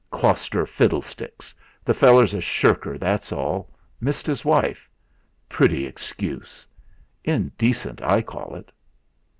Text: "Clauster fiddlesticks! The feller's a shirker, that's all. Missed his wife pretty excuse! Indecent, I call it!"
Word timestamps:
"Clauster 0.11 0.65
fiddlesticks! 0.67 1.53
The 1.85 1.93
feller's 1.93 2.33
a 2.33 2.41
shirker, 2.41 2.97
that's 2.97 3.31
all. 3.31 3.69
Missed 3.99 4.25
his 4.25 4.43
wife 4.43 4.89
pretty 5.47 5.85
excuse! 5.85 6.65
Indecent, 7.23 8.01
I 8.01 8.23
call 8.23 8.55
it!" 8.55 8.71